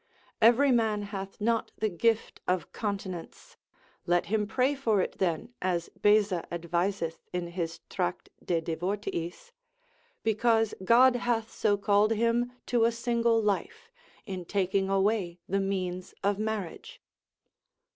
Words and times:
Every 0.41 0.71
man 0.71 1.03
hath 1.03 1.39
not 1.39 1.71
the 1.77 1.87
gift 1.87 2.41
of 2.47 2.71
continence, 2.71 3.55
let 4.07 4.25
him 4.25 4.47
pray 4.47 4.73
for 4.73 4.99
it 4.99 5.19
then, 5.19 5.53
as 5.61 5.89
Beza 5.89 6.43
adviseth 6.51 7.19
in 7.31 7.49
his 7.49 7.81
Tract 7.87 8.27
de 8.43 8.59
Divortiis, 8.63 9.51
because 10.23 10.73
God 10.83 11.17
hath 11.17 11.51
so 11.51 11.77
called 11.77 12.13
him 12.13 12.51
to 12.65 12.83
a 12.85 12.91
single 12.91 13.39
life, 13.43 13.91
in 14.25 14.43
taking 14.43 14.89
away 14.89 15.37
the 15.47 15.59
means 15.61 16.15
of 16.23 16.39
marriage. 16.39 16.99